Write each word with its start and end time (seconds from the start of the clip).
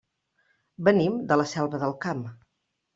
Venim 0.89 1.21
de 1.33 1.39
la 1.41 1.47
Selva 1.55 1.85
del 1.87 1.97
Camp. 2.09 2.29